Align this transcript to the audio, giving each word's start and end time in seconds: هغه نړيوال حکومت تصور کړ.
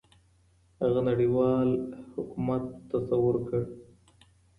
هغه 0.81 0.99
نړيوال 1.09 1.69
حکومت 2.13 2.63
تصور 2.91 3.35
کړ. 3.47 3.61